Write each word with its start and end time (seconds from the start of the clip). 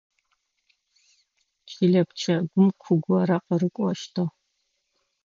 Чылэ 1.69 2.01
пчэгум 2.07 2.67
ку 2.81 2.93
горэ 3.05 3.37
къырыкӏощтыгъ. 3.45 4.31